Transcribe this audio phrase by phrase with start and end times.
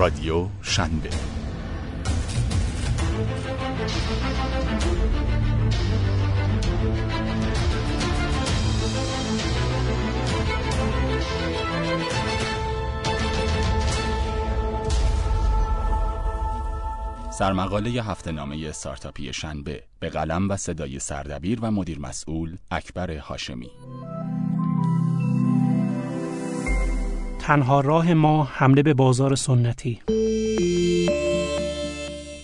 [0.00, 1.10] رادیو شنبه.
[17.30, 23.70] سرمقاله هفته نامه استارتاپی شنبه به قلم و صدای سردبیر و مدیر مسئول اکبر هاشمی.
[27.50, 30.00] تنها راه ما حمله به بازار سنتی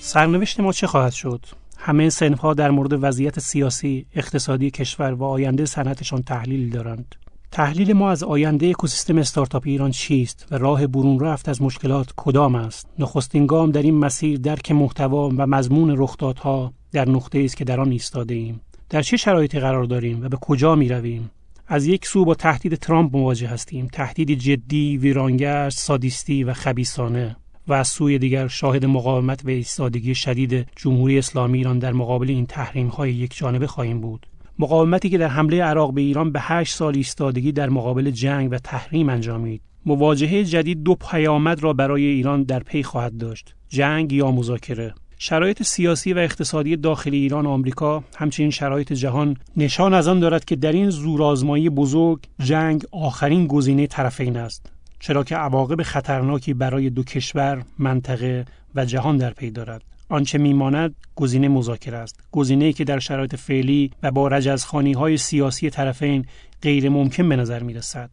[0.00, 1.46] سرنوشت ما چه خواهد شد؟
[1.78, 7.14] همه سنفها در مورد وضعیت سیاسی، اقتصادی کشور و آینده صنعتشان تحلیل دارند.
[7.50, 12.54] تحلیل ما از آینده اکوسیستم استارتاپی ایران چیست و راه برون رفت از مشکلات کدام
[12.54, 17.64] است نخستین گام در این مسیر درک محتوا و مضمون رخدادها در نقطه است که
[17.64, 18.60] در آن ایستاده ایم
[18.90, 21.30] در چه شرایطی قرار داریم و به کجا می رویم
[21.68, 23.88] از یک سو با تهدید ترامپ مواجه هستیم.
[23.92, 27.36] تهدیدی جدی ویرانگر سادیستی و خبیسانه
[27.68, 32.46] و از سوی دیگر شاهد مقاومت و ایستادگی شدید جمهوری اسلامی ایران در مقابل این
[32.46, 34.26] تحریم های یک جانبه خواهیم بود.
[34.58, 38.58] مقاومتی که در حمله عراق به ایران به هشت سال ایستادگی در مقابل جنگ و
[38.58, 39.62] تحریم انجامید.
[39.86, 43.54] مواجهه جدید دو پیامد را برای ایران در پی خواهد داشت.
[43.68, 44.94] جنگ یا مذاکره.
[45.18, 50.44] شرایط سیاسی و اقتصادی داخلی ایران و آمریکا همچنین شرایط جهان نشان از آن دارد
[50.44, 54.72] که در این زورآزمایی بزرگ جنگ آخرین گزینه طرفین است.
[55.00, 58.44] چرا که عواقب خطرناکی برای دو کشور منطقه
[58.74, 59.82] و جهان در پی دارد.
[60.08, 62.20] آنچه میماند گزینه مذاکره است.
[62.32, 66.26] گزینه‌ای که در شرایط فعلی و با رجزخانی های سیاسی طرفین
[66.62, 68.10] غیر ممکن به نظر می رسد.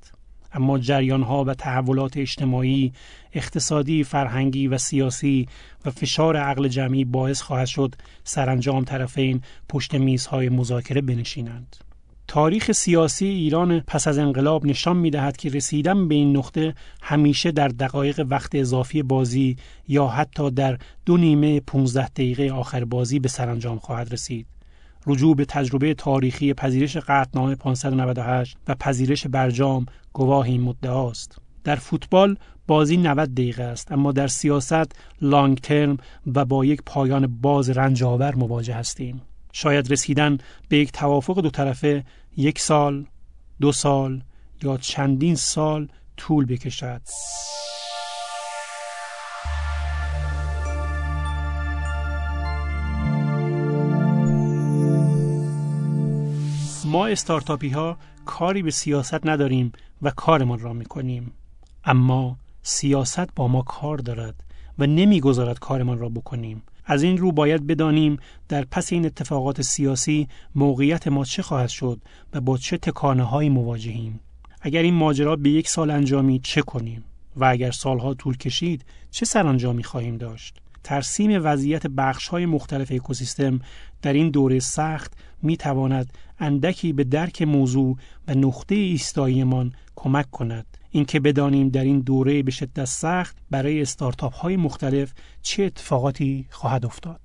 [0.54, 2.94] اما جریان ها و تحولات اجتماعی،
[3.34, 5.48] اقتصادی، فرهنگی و سیاسی
[5.86, 11.76] و فشار عقل جمعی باعث خواهد شد سرانجام طرفین پشت میزهای مذاکره بنشینند.
[12.28, 17.52] تاریخ سیاسی ایران پس از انقلاب نشان می دهد که رسیدن به این نقطه همیشه
[17.52, 23.28] در دقایق وقت اضافی بازی یا حتی در دو نیمه 15 دقیقه آخر بازی به
[23.28, 24.46] سرانجام خواهد رسید.
[25.08, 31.38] رجوع به تجربه تاریخی پذیرش قطعنامه 598 و پذیرش برجام گواه این مدعاست.
[31.64, 32.38] در فوتبال
[32.68, 35.98] بازی 90 دقیقه است اما در سیاست لانگ ترم
[36.36, 39.22] و با یک پایان باز رنجاور مواجه هستیم.
[39.54, 40.38] شاید رسیدن
[40.70, 42.06] به یک توافق دو طرفه
[42.38, 43.06] یک سال،
[43.62, 44.24] دو سال
[44.64, 45.88] یا چندین سال
[46.18, 47.02] طول بکشد.
[56.94, 59.72] ما استارتاپی ها کاری به سیاست نداریم
[60.02, 61.32] و کارمان را می کنیم.
[61.86, 64.36] اما سیاست با ما کار دارد
[64.80, 66.64] و نمی‌گذارد کارمان را بکنیم.
[66.86, 68.18] از این رو باید بدانیم
[68.50, 72.02] در پس این اتفاقات سیاسی موقعیت ما چه خواهد شد
[72.34, 74.20] و با چه تکانه هایی مواجهیم
[74.62, 77.04] اگر این ماجرا به یک سال انجامید چه کنیم
[77.36, 83.60] و اگر سالها طول کشید چه سرانجامی خواهیم داشت ترسیم وضعیت بخش های مختلف اکوسیستم
[84.02, 90.66] در این دوره سخت می تواند اندکی به درک موضوع و نقطه ایستاییمان کمک کند
[90.92, 96.86] اینکه بدانیم در این دوره به شدت سخت برای استارتاپ های مختلف چه اتفاقاتی خواهد
[96.86, 97.22] افتاد.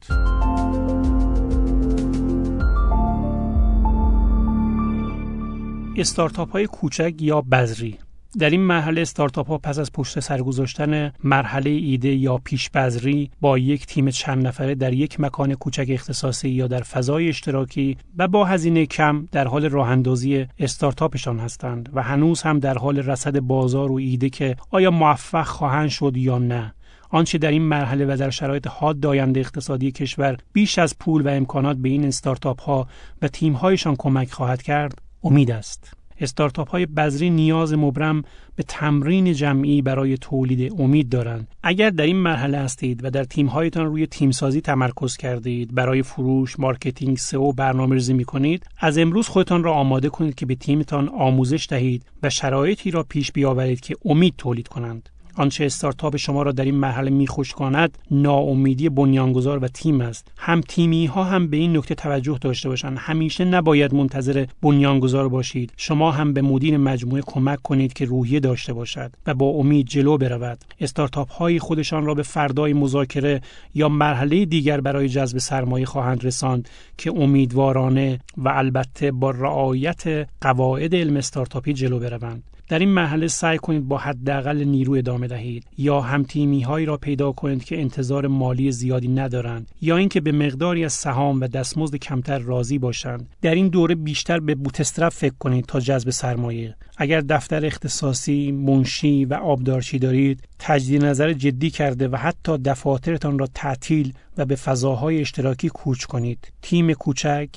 [5.96, 7.98] استارتاپ های کوچک یا بذری
[8.38, 13.30] در این مرحله استارتاپ ها پس از پشت سر گذاشتن مرحله ایده یا پیش بذری
[13.40, 18.28] با یک تیم چند نفره در یک مکان کوچک اختصاصی یا در فضای اشتراکی و
[18.28, 23.40] با هزینه کم در حال راه اندازی استارتاپشان هستند و هنوز هم در حال رصد
[23.40, 26.74] بازار و ایده که آیا موفق خواهند شد یا نه.
[27.10, 31.28] آنچه در این مرحله و در شرایط حاد آینده اقتصادی کشور بیش از پول و
[31.28, 32.88] امکانات به این استارتاپ ها
[33.22, 35.97] و تیم هایشان کمک خواهد کرد امید است.
[36.20, 38.22] استارتاپ های بذری نیاز مبرم
[38.56, 41.48] به تمرین جمعی برای تولید امید دارند.
[41.62, 46.02] اگر در این مرحله هستید و در تیم هایتان روی تیم سازی تمرکز کردید برای
[46.02, 50.54] فروش marketing SEO برنامه ریزی می کنید از امروز خودتان را آماده کنید که به
[50.54, 55.08] تیمتان آموزش دهید و شرایطی را پیش بیاورید که امید تولید کنند.
[55.38, 60.28] آنچه استارتاپ شما را در این مرحله میخوش کند ناامیدی بنیانگذار و تیم است.
[60.36, 62.98] هم تیمی ها هم به این نکته توجه داشته باشند.
[63.00, 65.72] همیشه نباید منتظر بنیانگذار باشید.
[65.76, 70.18] شما هم به مدیر مجموعه کمک کنید که روحیه داشته باشد و با امید جلو
[70.18, 70.58] برود.
[70.80, 73.40] استارتاپ های خودشان را به فردای مذاکره
[73.74, 76.68] یا مرحله دیگر برای جذب سرمایه خواهند رساند
[76.98, 82.42] که امیدوارانه و البته با رعایت قواعد علم استارتاپی جلو بروند.
[82.68, 87.32] در این مرحله سعی کنید با حداقل نیرو ادامه دهید یا همتیمی هایی را پیدا
[87.32, 92.38] کنید که انتظار مالی زیادی ندارند یا اینکه به مقداری از سهام و دستمزد کمتر
[92.38, 93.28] راضی باشند.
[93.42, 96.74] در این دوره بیشتر به بوتسترپ فکر کنید تا جذب سرمایه.
[96.96, 103.48] اگر دفتر اختصاصی منشی و آبدارچی دارید تجدید نظر جدی کرده و حتی دفاترتان را
[103.54, 106.52] تعطیل و به فضاهای اشتراکی کوچ کنید.
[106.62, 107.48] تیم کوچک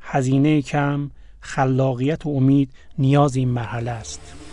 [0.00, 1.10] هزینه کم
[1.40, 4.45] خلاقیت و امید نیاز این مرحله است.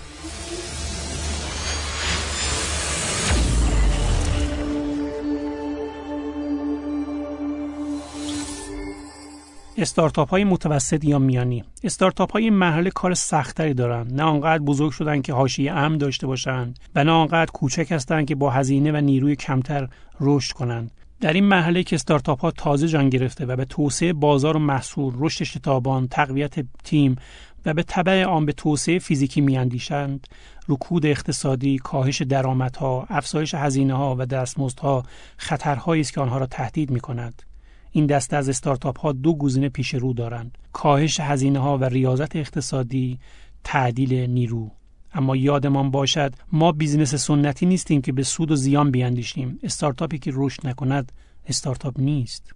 [9.83, 11.63] استارتاپ های متوسط یا میانی.
[11.83, 17.03] استارتاپ های کار سختری دارند نه آنقدر بزرگ شدن که حاشیه امن داشته باشند و
[17.03, 19.87] نه آنقدر کوچک هستند که با هزینه و نیروی کمتر
[20.19, 20.91] رشد کنند
[21.21, 25.13] در این مرحله که استارتاپ ها تازه جان گرفته و به توسعه بازار و محصول
[25.17, 27.15] رشد شتابان تقویت تیم
[27.65, 30.27] و به تبع آن به توسعه فیزیکی میاندیشند.
[30.69, 35.03] رکود اقتصادی کاهش درآمدها افزایش هزینه ها و دستمزدها
[35.37, 37.43] خطرهایی است که آنها را تهدید می کند
[37.91, 42.35] این دسته از استارتاپ ها دو گزینه پیش رو دارند کاهش هزینه ها و ریاضت
[42.35, 43.19] اقتصادی
[43.63, 44.71] تعدیل نیرو.
[45.13, 49.59] اما یادمان باشد ما business سنتی نیستیم که به سود و زیان بیاندیشیم.
[49.63, 51.11] استارتاپی که رشد نکند
[51.47, 52.53] استارتاپ نیست.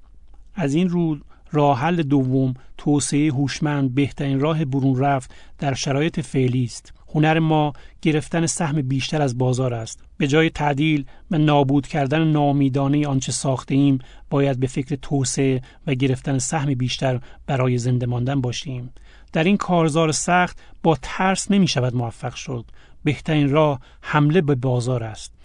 [0.55, 1.17] از این رو
[1.51, 6.93] راه حل دوم توسعه هوشمند بهترین راه برون رفت در شرایط فعلی است.
[7.15, 9.99] هنر ما گرفتن سهم بیشتر از بازار است.
[10.17, 13.99] به جای تعدیل و نابود کردن نامیدانه آنچه ساخته ایم
[14.29, 18.93] باید به فکر توسعه و گرفتن سهم بیشتر برای زنده ماندن باشیم.
[19.33, 22.65] در این کارزار سخت با ترس نمی شود موفق شد.
[23.03, 25.36] بهترین راه حمله به بازار است.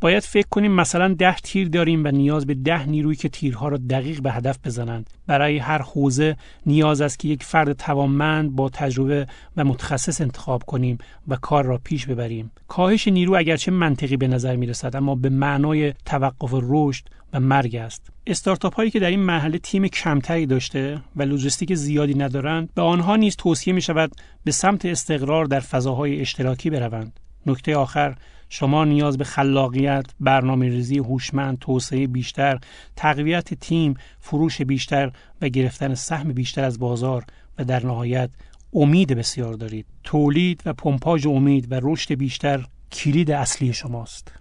[0.00, 3.76] باید فکر کنیم مثلا ده تیر داریم و نیاز به ده نیروی که تیرها را
[3.90, 5.10] دقیق به هدف بزنند.
[5.26, 6.36] برای هر حوزه
[6.66, 10.98] نیاز است که یک فرد توانمند با تجربه و متخصص انتخاب کنیم
[11.28, 12.50] و کار را پیش ببریم.
[12.68, 17.76] کاهش نیرو اگرچه منطقی به نظر می رسد اما به معنای توقف رشد و مرگ
[17.76, 18.10] است.
[18.26, 23.16] استارتاپ هایی که در این مرحله تیم کمتری داشته و لوجستیک زیادی ندارند به آنها
[23.16, 24.12] نیز توصیه می شود
[24.44, 27.20] به سمت استقرار در فضاهای اشتراکی بروند.
[27.46, 28.16] نکته آخر
[28.48, 32.58] شما نیاز به خلاقیت، برنامه ریزی هوشمند، توسعه بیشتر،
[32.96, 35.12] تقویت تیم، فروش بیشتر
[35.42, 37.24] و گرفتن سهم بیشتر از بازار
[37.58, 38.30] و در نهایت
[38.72, 39.86] امید بسیار دارید.
[40.04, 44.32] تولید و پمپاژ امید و رشد بیشتر کلید اصلی شماست.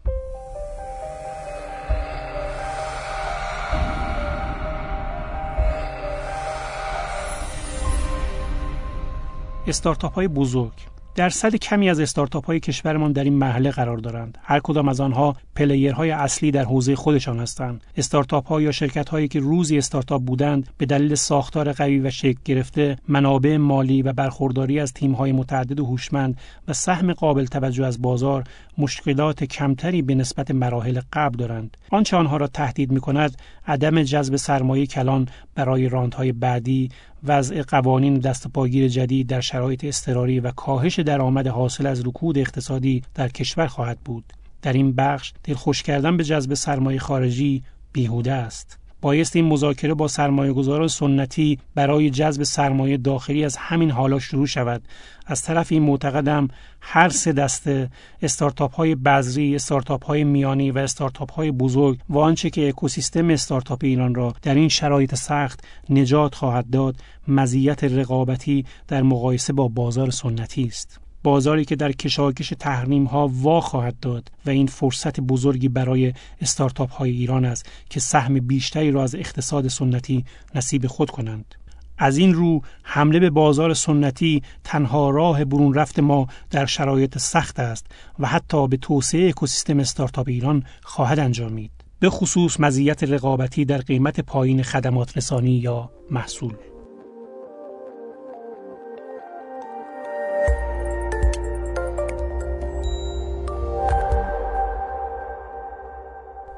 [9.67, 10.73] استارتاپ های بزرگ
[11.17, 14.37] درصد کمی از استارتاپ های کشورمان در این مرحله قرار دارند.
[14.41, 17.83] هر کدام از آنها پلیرهای اصلی در حوزه خودشان هستند.
[17.95, 22.39] استارتاپ ها یا شرکت هایی که روزی استارتاپ بودند به دلیل ساختار قوی و شکل
[22.45, 26.37] گرفته منابع مالی و برخورداری از تیم های متعدد و هوشمند
[26.67, 28.43] و سهم قابل توجه از بازار
[28.77, 31.77] مشکلات کمتری به نسبت مراحل قبل دارند.
[31.89, 33.37] آنچه آنها را تهدید می کند
[33.67, 36.89] عدم جذب سرمایه کلان برای راندهای بعدی
[37.23, 43.03] وضع قوانین دست پاگیر جدید در شرایط اضطراری و کاهش درآمد حاصل از رکود اقتصادی
[43.15, 44.33] در کشور خواهد بود.
[44.61, 48.79] در این بخش دلخوش کردن به جذب سرمایه خارجی بیهوده است.
[49.01, 54.45] بایست این مذاکره با سرمایه گذاران سنتی برای جذب سرمایه داخلی از همین حالا شروع
[54.45, 54.81] شود.
[55.25, 56.47] از طرف این معتقدم
[56.81, 57.89] هر سه دسته
[58.21, 63.79] استارتاپ های بذری، استارتاپ های میانی و استارتاپ های بزرگ و آنچه که اکوسیستم استارتاپ
[63.83, 66.95] ایران را در این شرایط سخت نجات خواهد داد
[67.27, 71.06] مزیت رقابتی در مقایسه با بازار سنتی است.
[71.23, 76.91] بازاری که در کشاکش تحریم ها وا خواهد داد و این فرصت بزرگی برای استارتاپ
[76.91, 81.55] های ایران است که سهم بیشتری را از اقتصاد سنتی نصیب خود کنند.
[81.97, 87.59] از این رو حمله به بازار سنتی تنها راه برون رفت ما در شرایط سخت
[87.59, 87.85] است
[88.19, 91.71] و حتی به توسعه اکوسیستم استارتاپ ایران خواهد انجامید.
[91.99, 96.53] به خصوص مزیت رقابتی در قیمت پایین خدمات رسانی یا محصول.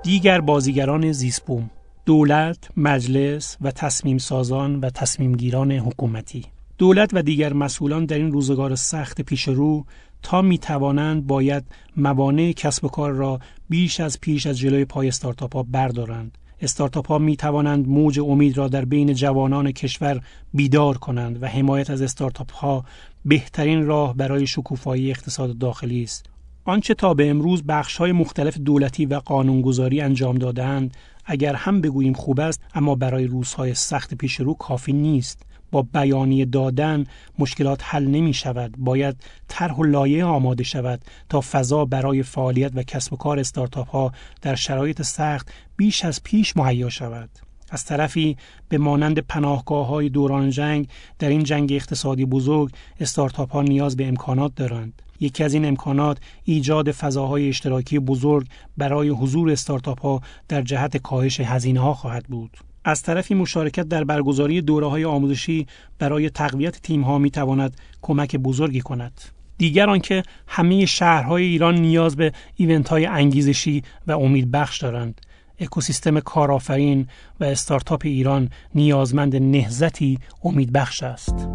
[0.04, 1.70] دیگر بازیگران زیسبوم
[2.06, 6.46] دولت، مجلس و تصمیم سازان و تصمیمگیران حکومتی.
[6.78, 9.86] دولت و دیگر مسئولان در این روزگار سخت پیش رو
[10.22, 11.64] تا می توانند باید
[11.98, 13.40] موانع کسب و کار را
[13.70, 16.38] بیش از پیش از جلوی پای استارتاپ ها بردارند.
[16.62, 20.22] استارتاپ ها می توانند موج امید را در بین جوانان کشور
[20.54, 22.86] بیدار کنند و حمایت از استارتاپ ها
[23.26, 26.29] بهترین راه برای شکوفایی اقتصاد داخلی است.
[26.70, 32.14] آنچه تا به امروز بخش های مختلف دولتی و قانونگذاری انجام دادند اگر هم بگوییم
[32.14, 35.42] خوب است اما برای روزهای سخت پیش رو کافی نیست.
[35.72, 37.06] با بیانیه دادن
[37.40, 38.76] مشکلات حل نمی شود.
[38.78, 39.16] باید
[39.48, 44.12] طرح و لایه آماده شود تا فضا برای فعالیت و کسب و کار استارتاپ ها
[44.42, 47.49] در شرایط سخت بیش از پیش مهیا شود.
[47.72, 48.38] از طرفی
[48.70, 50.88] به مانند پناهگاه های دوران جنگ
[51.20, 55.02] در این جنگ اقتصادی بزرگ استارتاپ ها نیاز به امکانات دارند.
[55.20, 58.48] یکی از این امکانات ایجاد فضاهای اشتراکی بزرگ
[58.78, 62.58] برای حضور استارتاپ ها در جهت کاهش هزینه ها خواهد بود.
[62.84, 65.68] از طرفی مشارکت در برگزاری دوره های آموزشی
[66.00, 69.22] برای تقویت تیم ها می تواند کمک بزرگی کند.
[69.58, 75.22] دیگر آنکه همه شهرهای ایران نیاز به ایونت های انگیزشی و امیدبخش دارند.
[75.60, 77.08] اکوسیستم کارآفرین
[77.40, 81.50] و استارتاپ ایران نیازمند نهزتی امیدبخش است.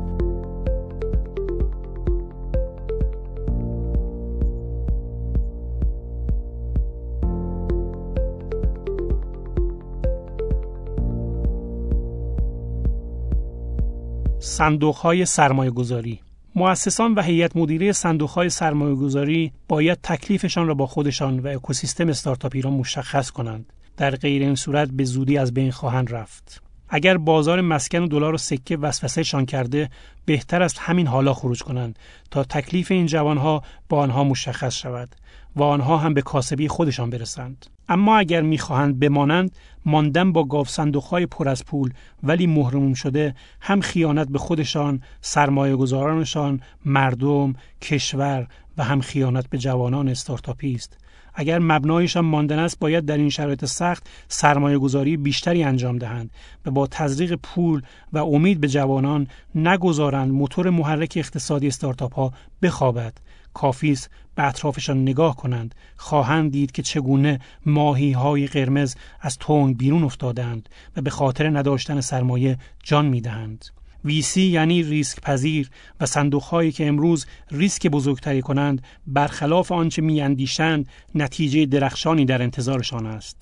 [14.39, 16.21] صندوق های سرمایه گذاری
[16.57, 22.09] مؤسسان و هیئت مدیره صندوق های سرمایه گذاری باید تکلیفشان را با خودشان و اکوسیستم
[22.09, 26.63] استارتاپ ایران مشخص کنند در غیر این صورت به زودی از بین خواهند رفت.
[26.89, 29.91] اگر بازار مسکن و دلار و سکه وسوسهشان کرده
[30.25, 31.99] بهتر است همین حالا خروج کنند
[32.31, 35.09] تا تکلیف این جوانها با آنها مشخص شود
[35.57, 37.67] و آنها هم به کاسبی خودشان برسند.
[37.89, 40.67] اما اگر می‌خواهند بمانند ماندن با گاو
[41.11, 48.47] های پر از پول ولی محروم شده هم خیانت به خودشان سرمایه گذارانشان مردم کشور
[48.79, 50.99] و هم خیانت به جوانان استارتاپی است.
[51.35, 56.31] اگر مبنایشان ماندن است باید در این شرایط سخت سرمایه گذاری بیشتری انجام دهند
[56.67, 63.13] و با تزریق پول و امید به جوانان نگذارند موتور محرک اقتصادی استارتاپ ها بخوابد.
[63.55, 65.75] کافی است به اطرافشان نگاه کنند.
[65.97, 72.01] خواهند دید که چگونه ماهی های قرمز از تونگ بیرون افتادند و به خاطر نداشتن
[72.01, 73.65] سرمایه جان می‌دهند.
[74.05, 75.71] ویسی یعنی ریسک پذیر
[76.01, 83.07] و صندوق هایی که امروز ریسک بزرگتری کنند برخلاف آنچه میاندیشند نتیجه درخشانی در انتظارشان
[83.07, 83.37] است.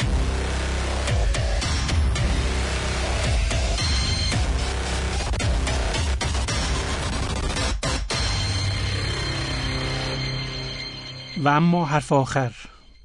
[11.45, 12.52] و اما حرف آخر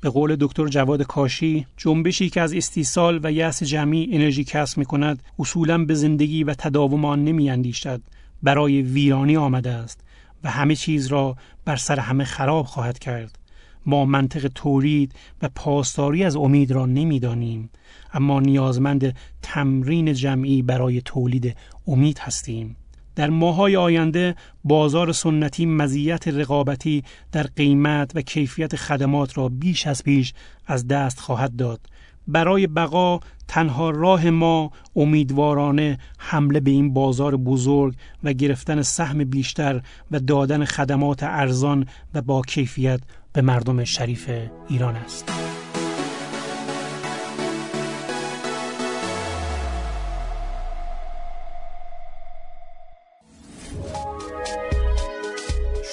[0.08, 4.86] به قول دکتر جواد کاشی جنبشی که از استیصال و یأس جمعی انرژی کسب می
[4.86, 8.02] کند اصولا به زندگی و تداوم آن نمی اندیشد
[8.44, 10.00] برای ویرانی آمده است
[10.44, 11.36] و همه چیز را
[11.66, 13.40] بر سر همه خراب خواهد کرد.
[13.86, 17.70] ما منطق تولید و پاسداری از امید را نمی‌دانیم
[18.14, 21.56] اما نیازمند تمرین جمعی برای تولید
[21.88, 22.76] امید هستیم.
[23.18, 30.04] در ماهای آینده بازار سنتی مزیت رقابتی در قیمت و کیفیت خدمات را بیش از
[30.04, 30.34] پیش
[30.68, 31.80] از دست خواهد داد
[32.28, 39.82] برای بقا تنها راه ما امیدوارانه حمله به این بازار بزرگ و گرفتن سهم بیشتر
[40.12, 43.00] و دادن خدمات ارزان و با کیفیت
[43.34, 44.30] به مردم شریف
[44.70, 45.47] ایران است.